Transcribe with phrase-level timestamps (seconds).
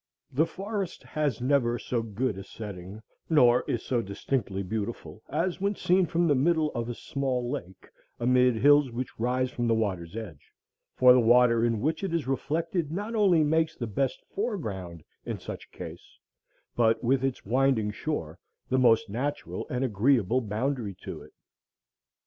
[0.31, 5.75] The forest has never so good a setting, nor is so distinctly beautiful, as when
[5.75, 7.87] seen from the middle of a small lake
[8.19, 10.51] amid hills which rise from the water's edge;
[10.95, 15.37] for the water in which it is reflected not only makes the best foreground in
[15.37, 16.17] such a case,
[16.75, 18.39] but, with its winding shore,
[18.69, 21.33] the most natural and agreeable boundary to it.